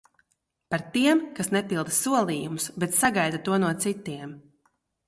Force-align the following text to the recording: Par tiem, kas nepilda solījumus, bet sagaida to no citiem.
Par 0.73 0.83
tiem, 0.95 1.21
kas 1.41 1.51
nepilda 1.57 1.95
solījumus, 1.99 2.67
bet 2.85 2.99
sagaida 3.05 3.45
to 3.51 3.61
no 3.67 3.75
citiem. 3.87 4.39